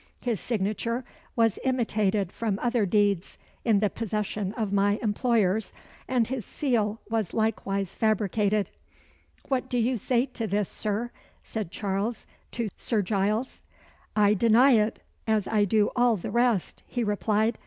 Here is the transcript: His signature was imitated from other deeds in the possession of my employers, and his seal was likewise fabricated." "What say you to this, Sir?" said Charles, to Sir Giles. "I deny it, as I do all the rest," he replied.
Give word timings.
His 0.19 0.39
signature 0.39 1.05
was 1.35 1.59
imitated 1.63 2.31
from 2.31 2.57
other 2.59 2.87
deeds 2.87 3.37
in 3.63 3.81
the 3.81 3.89
possession 3.91 4.51
of 4.53 4.73
my 4.73 4.97
employers, 4.99 5.71
and 6.07 6.27
his 6.27 6.43
seal 6.43 6.99
was 7.11 7.35
likewise 7.35 7.93
fabricated." 7.93 8.71
"What 9.47 9.71
say 9.71 9.77
you 9.77 9.97
to 9.99 10.47
this, 10.47 10.69
Sir?" 10.69 11.11
said 11.43 11.69
Charles, 11.69 12.25
to 12.49 12.67
Sir 12.77 13.03
Giles. 13.03 13.61
"I 14.15 14.33
deny 14.33 14.71
it, 14.71 15.03
as 15.27 15.47
I 15.47 15.65
do 15.65 15.91
all 15.95 16.15
the 16.17 16.31
rest," 16.31 16.81
he 16.87 17.03
replied. 17.03 17.59